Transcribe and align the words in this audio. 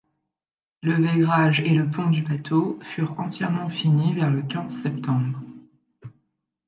Le 0.81 0.93
vaigrage 0.95 1.59
et 1.59 1.75
le 1.75 1.91
pont 1.91 2.09
du 2.09 2.23
bateau 2.23 2.79
furent 2.81 3.19
entièrement 3.19 3.69
finis 3.69 4.15
vers 4.15 4.31
le 4.31 4.41
quinze 4.41 4.81
septembre. 4.81 5.39